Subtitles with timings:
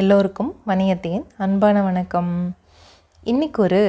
[0.00, 2.28] எல்லோருக்கும் வணிகத்தின் அன்பான வணக்கம்.
[3.30, 3.80] இன்றைக்கி ஒரு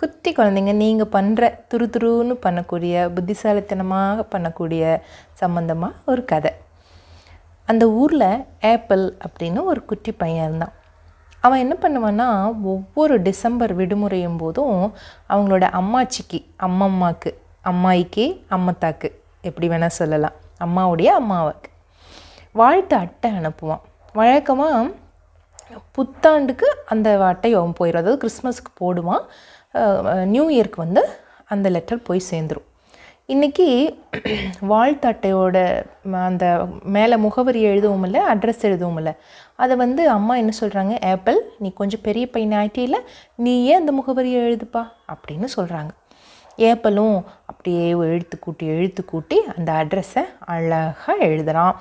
[0.00, 4.94] குட்டி குழந்தைங்க நீங்கள் பண்ணுற துரு துருன்னு பண்ணக்கூடிய புத்திசாலித்தனமாக பண்ணக்கூடிய
[5.40, 6.52] சம்மந்தமாக ஒரு கதை.
[7.68, 8.26] அந்த ஊரில்
[8.72, 10.74] ஆப்பிள் அப்படின்னு ஒரு குட்டி பையன் இருந்தான்.
[11.44, 12.28] அவன் என்ன பண்ணுவான்னா
[12.72, 14.80] ஒவ்வொரு டிசம்பர் விடுமுறையும் போதும்
[15.32, 17.32] அவங்களோட அம்மாச்சிக்கு அம்மம்மாக்கு
[17.72, 18.26] அம்மாய்க்கு
[18.56, 19.10] அம்மத்தாக்கு
[19.50, 21.70] எப்படி வேணால் சொல்லலாம் அம்மாவுடைய அம்மாவுக்கு
[22.62, 23.84] வாழ்த்து அட்டை அனுப்புவான்.
[24.18, 24.84] வழக்கமாக
[25.96, 29.24] புத்தாண்டுக்கு அந்த அட்டை அவன் போயிடும் அதாவது கிறிஸ்மஸ்க்கு போடுவான்.
[30.24, 31.08] நியூ இயர்க்கு வந்து
[31.48, 32.68] அந்த லெட்டர் போய் சேர்ந்துடும்
[33.28, 33.66] இன்றைக்கி
[34.60, 35.58] வாழ்த்து அட்டையோட
[36.12, 39.12] அந்த மேலே முகவரி எழுதவும் இல்லை அட்ரஸ் எழுதவும் இல்லை
[39.56, 42.96] அதை வந்து அம்மா என்ன சொல்கிறாங்க ஆப்பிள் நீ கொஞ்சம் பெரிய பையன் ஆயிட்டில
[43.36, 44.82] நீயே அந்த முகவரியை எழுதுப்பா?
[45.14, 45.92] அப்படின்னு சொல்கிறாங்க
[46.56, 50.22] ஏப்பலும் அப்படியே எழுத்து கூட்டி எழுத்து கூட்டி அந்த அட்ரஸை
[50.54, 51.74] அழகாக எழுதுறான்.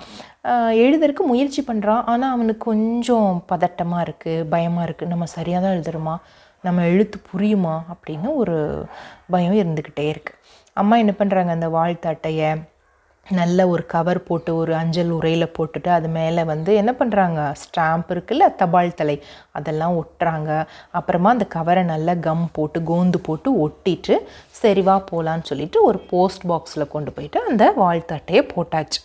[0.84, 6.16] எழுதுறதுக்கு முயற்சி பண்ணுறான் ஆனால் அவனுக்கு கொஞ்சம் பதட்டமாக இருக்குது பயமாக இருக்குது நம்ம சரியாக தான் எழுதுறோமா?
[6.62, 7.76] நம்ம எழுத்து புரியுமா?
[7.93, 8.57] அப்படின்னு ஒரு
[9.30, 10.40] பயம் இருந்துக்கிட்டே இருக்குது
[10.74, 12.52] அம்மா என்ன பண்ணுறாங்க அந்த வாழ்த்து அட்டையை
[13.32, 18.55] நல்ல ஒரு கவர் போட்டு ஒரு அஞ்சல் உரையில் போட்டுட்டு அது மேலே வந்து என்ன பண்ணுறாங்க ஸ்டாம்ப் இருக்குல்ல
[18.55, 19.15] தபால் தலை.
[19.52, 20.49] அதெல்லாம் ஒட்டுறாங்க.
[20.91, 24.15] அப்புறமா அந்த கவரை நல்லா கம் போட்டு கோந்து போட்டு ஒட்டிட்டு
[24.62, 29.02] சரிவா போகலான்னு சொல்லிட்டு ஒரு போஸ்ட் பாக்ஸில் கொண்டு போயிட்டு அந்த வாழ்த்து அட்டையை போட்டாச்சு.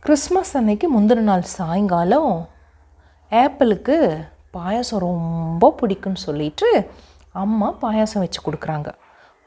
[0.00, 2.48] கிறிஸ்மஸ் அன்னைக்கு முந்தின நாள் சாயங்காலம்
[3.30, 3.96] ஆப்பிளுக்கு
[4.56, 6.90] பாயாசம் ரொம்ப பிடிக்கும்னு சொல்லிட்டு
[7.32, 8.90] அம்மா பாயாசம் வச்சு கொடுக்குறாங்க.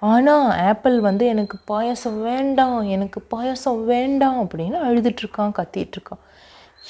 [0.01, 6.21] ஆனால் ஆப்பிள் வந்து எனக்கு பாயாசம் வேண்டாம் எனக்கு பாயாசம் வேண்டாம் அப்படின்னு அழுதுட்ருக்கான் கத்திட்டுருக்கான்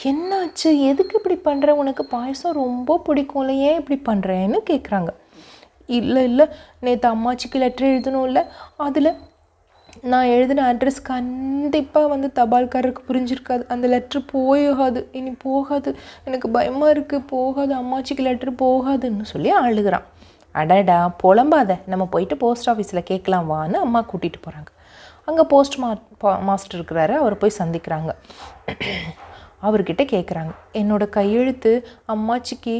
[0.09, 0.69] என்னாச்சு?
[0.89, 5.13] எதுக்கு இப்படி பண்ணுற உனக்கு பாயாசம் ரொம்ப பிடிக்கும்ல ஏன் இப்படி பண்ணுறேன்னு கேட்குறாங்க
[5.85, 6.45] இல்லை இல்லை
[6.79, 8.39] நேற்று அம்மாச்சிக்கு லெட்டர் எழுதணும்ல
[8.77, 9.11] அதில்
[10.01, 13.63] நான் எழுதின அட்ரஸ் கண்டிப்பாக வந்து தபால்காரருக்கு புரிஞ்சிருக்காது.
[13.67, 15.95] அந்த லெட்ரு போகாது இனி போகாது.
[16.25, 20.05] எனக்கு பயமாக இருக்குது போகாது அம்மாச்சிக்கு லெட்ரு போகாதுன்னு சொல்லி அழுகிறான்.
[20.57, 21.71] அடடா புலம்பாத.
[21.85, 24.71] நம்ம போயிட்டு போஸ்ட் ஆஃபீஸில் கேட்கலாம் வான்னு அம்மா கூட்டிகிட்டு போகிறாங்க
[25.25, 25.89] அங்கே போஸ்ட் மா
[26.23, 28.11] பா- மாஸ்டர் இருக்கிறாரு அவர் போய் சந்திக்கிறாங்க.
[29.63, 31.71] அவர்கிட்ட கேட்குறாங்க என்னோடய கையெழுத்து
[32.07, 32.75] அம்மாச்சிக்கு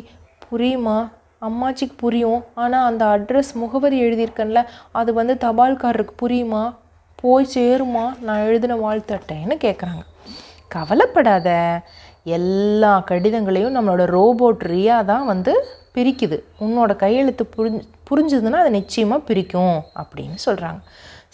[0.52, 0.98] புரியுமா?
[1.42, 2.44] அம்மாச்சிக்கு புரியும்.
[2.56, 6.76] ஆனால் அந்த அட்ரஸ் முகவரி எழுதியிருக்கேன்ல அது வந்து தபால்காரருக்கு புரியுமா?
[7.16, 8.20] போய் சேருமா?
[8.22, 10.04] நான் எழுதின வாழ்த்து அட்டைன்னு கேட்குறாங்க
[10.68, 11.50] கவலைப்படாத.
[12.24, 15.54] எல்லா கடிதங்களையும் நம்மளோட ரோபோட் ரியா தான் வந்து
[15.98, 16.38] பிரிக்குது.
[16.66, 20.82] உன்னோட கையெழுத்து புரிஞ்சு புரிஞ்சுதுன்னா அது நிச்சயமாக பிரிக்கும் அப்படின்னு சொல்கிறாங்க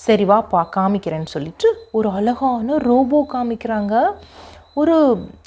[0.05, 3.93] சரி வா பா காமிக்கிறேன்னு சொல்லிட்டு ஒரு அழகான ரோபோ காமிக்கிறாங்க.
[4.81, 4.95] ஒரு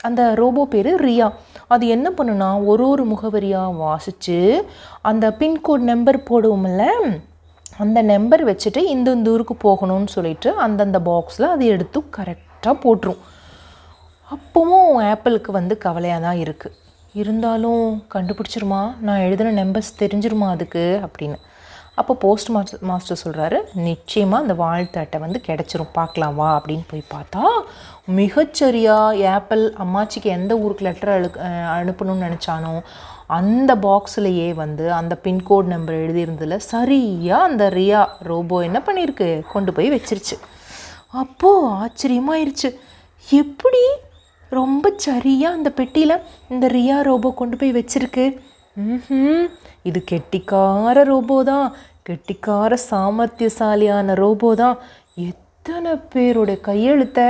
[0.09, 1.29] அந்த ரோபோ பேர் ரியா.
[1.75, 4.37] அது என்ன பண்ணுனா ஒரு ஒரு முகவரியாக வாசித்து
[5.11, 6.85] அந்த பின்கோட் நம்பர் போடுவோம்ல
[7.85, 13.21] அந்த நம்பர் வச்சுட்டு இந்த இந்த ஊருக்கு போகணும்னு சொல்லிட்டு அந்தந்த பாக்ஸில் அது எடுத்து கரெக்டாக போட்டுரும்.
[14.29, 16.77] அப்பவும் ஆப்பிளுக்கு வந்து கவலையாக தான் இருக்குது
[17.21, 17.85] இருந்தாலும்
[18.15, 18.81] கண்டுபிடிச்சிருமா?
[19.01, 20.85] நான் எழுதின நம்பர்ஸ் தெரிஞ்சிருமா அதுக்கு?
[21.07, 21.39] அப்படின்னு.
[22.01, 27.11] அப்போ போஸ்ட் மாஸ்டர் மாஸ்டர் சொல்கிறாரு நிச்சயமாக அந்த வாழ்த்து அட்டை வந்து கிடச்சிரும் பார்க்கலாம் வா அப்படின்னு போய்
[27.15, 27.43] பார்த்தா
[28.19, 28.97] மிகச்சரியா
[29.37, 31.29] ஆப்பிள் அம்மாச்சிக்கு எந்த ஊருக்கு லெட்டர் அழு
[31.79, 32.75] அனுப்பணும்னு நினச்சானோ
[33.39, 39.29] அந்த பாக்ஸ்லேயே வந்து அந்த பின்கோட் நம்பர் எழுதியிருந்ததில் சரியாக அந்த ரியா ரோபோ என்ன பண்ணியிருக்கு?
[39.55, 40.37] கொண்டு போய் வச்சிருச்சு.
[41.23, 42.71] அப்போது ஆச்சரியமாயிருச்சு.
[43.29, 43.83] எப்படி
[44.51, 48.25] ரொம்ப சரியாக அந்த பெட்டியில் இந்த ரியா ரோபோ கொண்டு போய் வச்சிருக்கு.
[48.77, 49.47] ம்
[49.83, 51.69] இது கெட்டிக்கார ரோபோ தான்.
[52.09, 54.77] கெட்டிக்கார சாமர்த்தியசாலியான ரோபோ தான்.
[55.17, 57.29] எத்தனை பேரோட கையெழுத்தை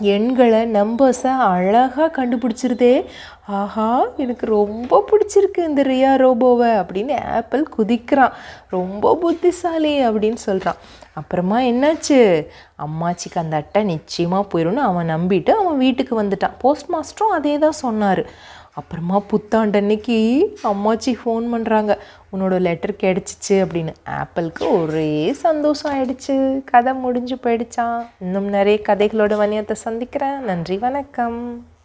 [0.00, 3.04] எண்களை நம்பர்ஸை அழகாக கண்டுபிடிச்சிருதே.
[3.46, 8.34] ஆஹா எனக்கு ரொம்ப பிடிச்சிருக்கு இந்த ரியா ரோபோவை அப்படின்னு ஆப்பிள் குதிக்கிறான்.
[8.68, 10.76] ரொம்ப புத்திசாலி அப்படின்னு சொல்கிறான்
[11.14, 12.46] அப்புறமா என்னாச்சு?
[12.86, 16.58] அம்மாச்சிக்கு அந்த அட்டை நிச்சயமாக போயிடும்னு அவன் நம்பிட்டு அவன் வீட்டுக்கு வந்துட்டான்.
[16.58, 18.22] போஸ்ட் மாஸ்டரும் அதே தான் சொன்னார்.
[18.80, 20.18] அப்புறமா புத்தாண்டு அன்னைக்கு
[20.64, 21.98] அம்மாச்சி ஃபோன் பண்ணுறாங்க
[22.32, 23.94] உன்னோட லெட்டர் கிடச்சிச்சு அப்படின்னு.
[24.22, 26.64] ஆப்பிளுக்கு ஒரே சந்தோஷம் ஆயிடுச்சு.
[26.64, 30.38] கதை முடிஞ்சு போயிடுச்சான் இன்னும் நிறைய கதைகளோட வணியத்தை சந்திக்கிறேன்.
[30.40, 31.68] நன்றி வணக்கம்.